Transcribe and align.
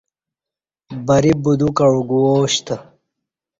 بری 1.05 1.33
بدو 1.43 1.69
کعو 1.77 1.99
گواشتہ 2.09 2.75